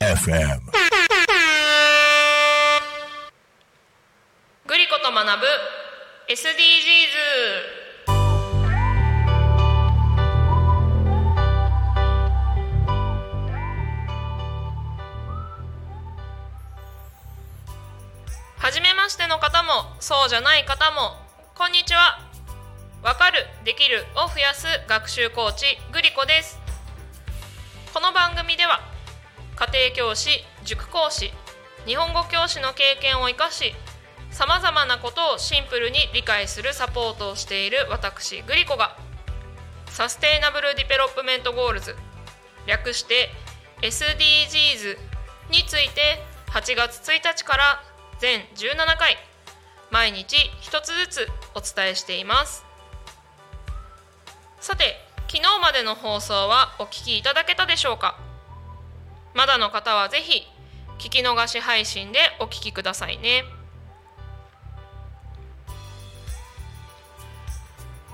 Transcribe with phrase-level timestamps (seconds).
[0.00, 0.60] FM
[4.66, 5.46] グリコと学ぶ
[6.28, 6.48] 初
[18.58, 21.25] はじめましての方もそうじゃない方も
[21.66, 22.20] こんにちは。
[23.02, 26.60] わかるできるを増やす学習コーチグリコです。
[27.92, 28.78] この番組では
[29.56, 31.32] 家庭教師塾講師
[31.84, 33.74] 日本語教師の経験を生かし
[34.30, 38.96] さまざまなことをシンプルに理解するサポートをしている私グリコが
[39.86, 41.96] Sustainable Development Goals
[42.68, 43.30] 略して
[43.82, 44.98] SDGs
[45.50, 47.82] について8月1日から
[48.20, 49.16] 全17回
[49.90, 52.64] 毎日一つずつお伝えしています。
[54.60, 58.18] さて昨日までの放送はお聞きいただけたでしょうか？
[59.34, 60.42] まだの方はぜひ
[60.98, 63.44] 聞き逃し配信でお聞きくださいね。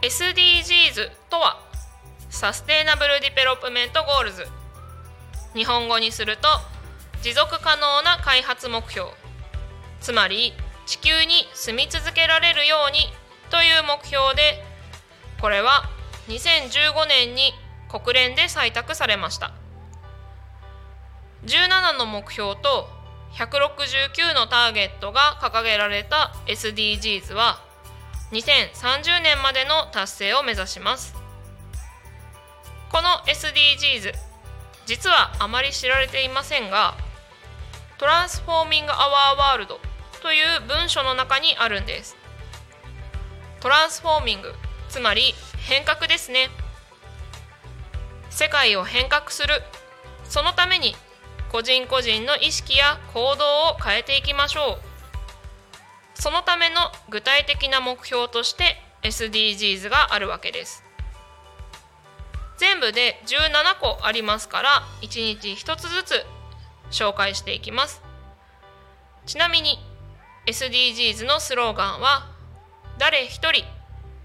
[0.02, 1.60] SDGs とは
[2.30, 4.46] Sustainable Development Goals。
[5.54, 6.48] 日本語にすると
[7.22, 9.10] 持続可能な開発目標。
[10.00, 10.54] つまり
[10.86, 12.98] 地球に住み続けられるように
[13.52, 14.64] という目標で
[15.38, 15.84] これは
[16.28, 17.52] 2015年に
[17.86, 19.52] 国連で採択されました。
[21.44, 22.88] 17の目標と
[23.34, 27.60] 169のターゲットが掲げられた SDGs は
[28.30, 31.14] 2030年までの達成を目指します。
[32.90, 34.14] この SDGs
[34.86, 36.94] 実はあまり知られていませんが
[37.98, 39.78] トランスフォーミング・アワー・ワールド
[40.22, 42.21] という文書の中にあるんです。
[43.62, 44.52] トランスフォーミング。
[44.88, 45.34] つまり
[45.68, 46.50] 変革ですね。
[48.28, 49.62] 世界を変革する。
[50.24, 50.96] そのために
[51.52, 54.80] 個人個人の意識や行動を変えていきましょ
[56.16, 56.20] う。
[56.20, 60.82] そのための具体的な目標として SDGs があるわけです。
[62.56, 66.26] 全部で17個ありますから1日1つずつ
[66.90, 68.02] 紹介していきます。
[69.24, 69.78] ちなみに
[70.46, 72.32] SDGs のスローガンは
[73.02, 73.64] 誰一人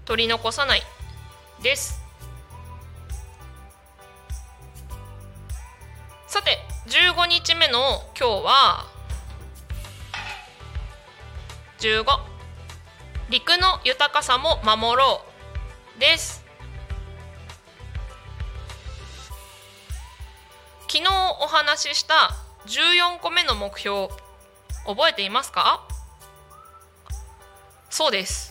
[0.04, 0.82] 取り残さない
[1.64, 2.00] です。
[6.28, 8.86] さて15日目の今日は
[11.80, 12.04] 15
[13.30, 15.22] 陸の豊かさも守ろ
[15.96, 16.44] うです。
[20.82, 21.06] 昨日
[21.40, 22.30] お話しした
[22.66, 24.06] 14個目の目標
[24.86, 25.82] 覚えていますか？
[27.90, 28.47] そうです。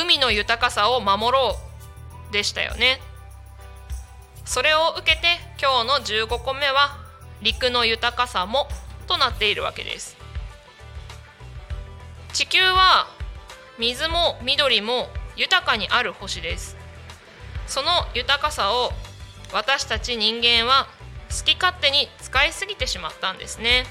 [0.00, 1.56] 海の豊かさを守ろ
[2.30, 3.00] うでしたよね。
[4.44, 6.96] それを受けて今日の15個目は
[7.42, 8.68] 陸の豊かさも
[9.06, 10.16] となっているわけです。
[12.32, 13.08] 地球は
[13.78, 16.76] 水も緑も豊かにある星です。
[17.66, 18.92] その豊かさを
[19.52, 20.86] 私たち人間は
[21.28, 23.84] 好き勝手に使いすぎてしまったんですね。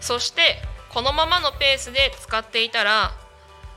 [0.00, 3.12] そしてこのままのペースで使っていたら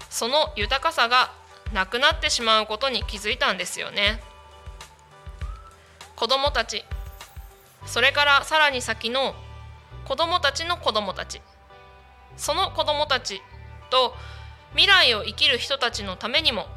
[0.10, 1.32] その豊かさが
[1.74, 4.22] なくなってしまうことに気づいたんですよね。
[6.16, 6.84] 子どもたち
[7.86, 9.36] それからさらに先の
[10.06, 11.42] 子どもたちの子どもたち。
[12.38, 13.42] その子どもたち
[13.90, 14.16] と
[14.72, 16.68] 未来を生きる人たちのためにも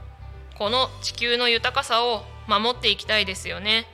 [0.59, 3.87] この地球の豊かさを守っていきたいですよね。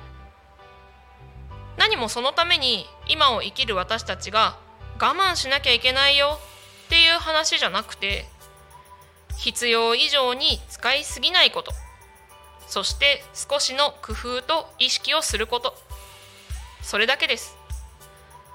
[1.77, 4.59] 何もそのために今を生きる私たちが
[5.01, 6.39] 我慢しなきゃいけないよ
[6.87, 8.27] っていう話じゃなくて
[9.39, 11.73] 必要以上に使いすぎないこと。
[12.67, 15.75] そして少しの工夫と意識をすること。
[16.83, 17.57] それだけです。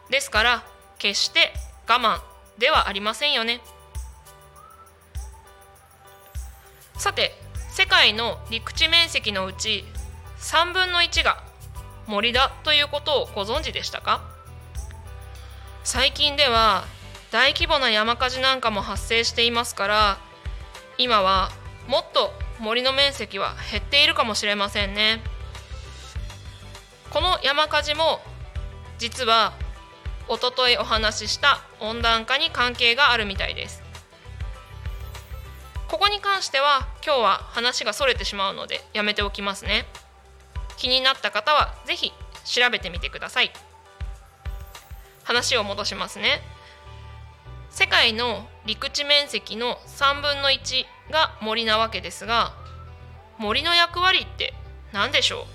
[0.09, 0.63] ですから
[0.99, 1.53] 決して
[1.88, 2.21] 我慢
[2.59, 3.61] ではありませんよね。
[6.97, 7.33] さて
[7.71, 9.83] 世界の陸地面積のうち
[10.39, 11.44] 3分の1が
[12.06, 14.21] 森だということをご存知でしたか？
[15.83, 16.86] 最近では
[17.31, 20.18] 大規模な山火事なんかも発生していますから
[20.98, 21.50] 今は
[21.88, 25.22] もっと森の面積は減っているかもしれませんね。
[27.10, 28.22] この山火事も
[28.98, 29.54] 実は
[30.28, 33.84] おとといお話しした温暖化に関係があるみたいです。
[35.88, 39.86] ここに関しては今日は話がそれてしまうのでやめておきますね。
[40.78, 42.12] 気になった方は是非
[42.46, 43.51] 調べてみてください。
[45.24, 46.42] 話を戻しますね。
[47.74, 52.54] 世界の陸地面積の3分の1が森なわけですが
[53.40, 54.54] 森の役割って
[54.92, 55.48] 何でしょ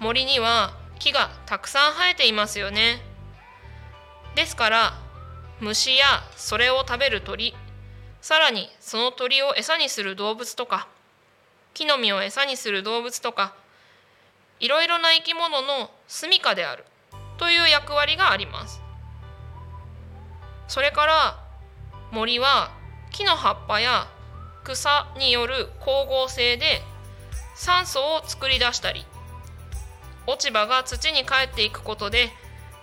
[0.00, 0.04] う？
[0.04, 3.00] 森には木がたくさん生えていますよね。
[4.36, 4.94] ですから
[5.60, 6.04] 虫や
[6.36, 7.52] それを食べる鳥
[8.20, 10.86] さらにその鳥を餌にする動物とか
[11.74, 13.54] 木の実を餌にする動物とか
[14.60, 16.84] いろいろな生き物の住処である
[17.38, 18.80] という役割があります。
[20.70, 21.36] それから
[22.12, 22.70] 森は
[23.10, 24.06] 木の葉っぱや
[24.62, 26.80] 草による光合成で
[27.56, 29.04] 酸素を作り出したり
[30.28, 32.28] 落ち葉が土に帰っていくことで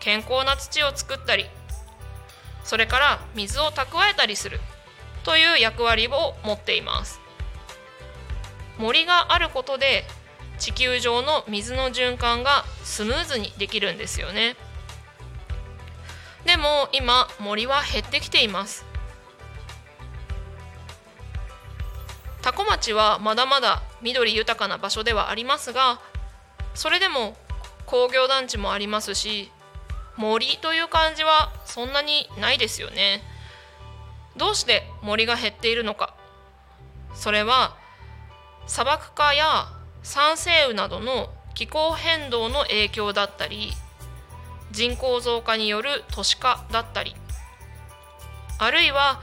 [0.01, 1.45] 健康な土を作ったり
[2.65, 4.59] それから水を蓄えたりする
[5.23, 7.21] という役割を持っています。
[8.77, 10.03] 森があることで
[10.59, 14.57] 地球上の水の循環がスムーズにできるんですよね。
[16.47, 18.85] でも今森は減ってきています。
[22.41, 25.99] 多古町はまだまだ緑豊かな場所ではありますが
[26.73, 27.35] それでも
[27.85, 29.51] 工業団地もありますし
[30.15, 33.21] 森という感じはそんなにないですよね。
[34.37, 36.15] どうして森が減っているのか。
[37.13, 37.75] それは
[38.67, 39.67] 砂漠化や
[40.01, 43.73] 酸性雨などの気候変動の影響だったり
[44.77, 47.15] 人口増加による都市化だったり
[48.59, 49.19] あるいは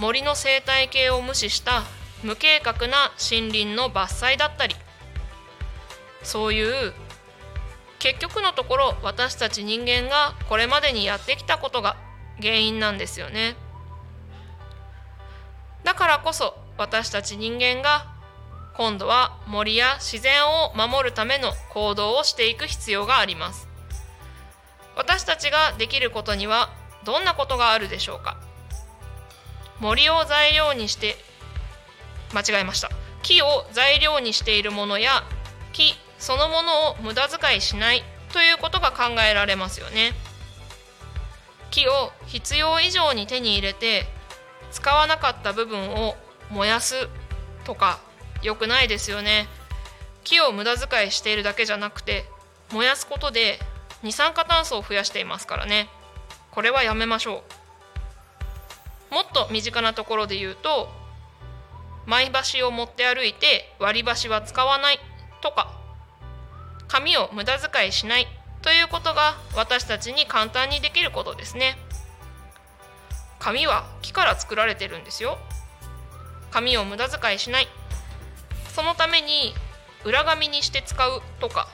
[0.00, 1.84] 森の生態系を無視した
[2.24, 4.74] 無計画な森林の伐採だったり
[6.24, 6.92] そういう
[8.00, 11.96] 結局のところ私たち人間がこれまでにやってきたことが
[12.42, 13.54] 原因なんですよね。
[15.84, 18.06] だからこそ私たち人間が
[18.76, 23.68] 今度は森や自然を守るための行動をしていく必要があります。
[24.98, 26.70] 私たちができることには
[27.04, 28.36] どんなことがあるでしょうか？
[29.78, 31.14] 森を材料にして
[32.34, 32.90] 間違えました。
[33.22, 35.22] 木を材料にしているものや
[35.72, 38.02] 木そのものを無駄遣いしない
[38.32, 40.12] ということが考えられますよね。
[41.70, 44.06] 木を必要以上に手に入れて
[44.72, 46.16] 使わなかった部分を
[46.50, 47.08] 燃やす
[47.64, 48.00] とか
[48.42, 49.46] 良くないですよね。
[50.24, 52.24] 木を無駄遣いしているだけじゃなくて
[52.72, 53.60] 燃やすことで
[54.02, 55.88] 二酸化炭素を増やしていますからね。
[56.50, 57.42] これはやめましょ
[59.10, 59.14] う。
[59.14, 60.88] もっと身近なところで言うと
[62.06, 64.98] マイ箸を持って歩いて割り箸は使わない
[65.40, 65.72] とか
[66.88, 68.26] 紙を無駄遣いしない
[68.62, 71.76] ということが私たちに簡単にできることですね。
[73.38, 75.38] 紙は木から作られてるんですよ。
[76.50, 77.68] 紙を無駄遣いしない。
[78.74, 79.54] そのために
[80.04, 81.68] 裏紙にして使うとか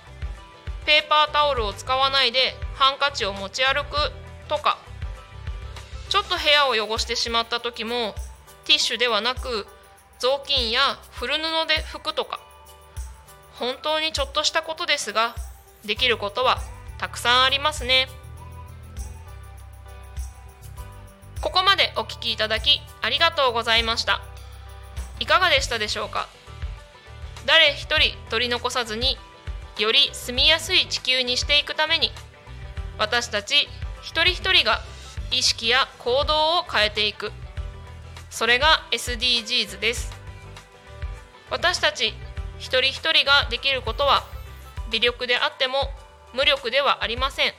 [0.86, 3.96] ペーパータオルを使わないでハンカチを持ち歩く
[4.48, 4.78] とか。
[6.10, 8.14] ちょっと部屋を汚してしまった時も
[8.66, 9.66] ティッシュではなく
[10.20, 10.80] 雑巾や
[11.12, 12.38] 古布で拭くとか。
[13.54, 15.34] 本当にちょっとしたことですが
[15.84, 16.58] できることは
[16.98, 18.08] たくさんありますね。
[21.40, 24.20] ここまでお聞きいただきありがとうございました。
[25.20, 26.28] いかがでしたでしょうか？
[27.46, 29.18] 誰一人取り残さずに
[29.82, 32.12] より住みやすい地球にしていくために
[32.98, 33.68] 私たち
[34.02, 34.80] 一人一人が
[35.32, 37.32] 意識や行動を変えていく。
[38.30, 40.12] それが SDGs です。
[41.50, 42.14] 私たち
[42.58, 44.24] 一人一人ができることは
[44.90, 45.90] 微力であっても
[46.34, 47.54] 無力ではありません。